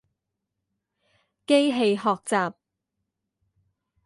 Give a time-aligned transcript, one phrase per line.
[1.45, 2.53] 機器學習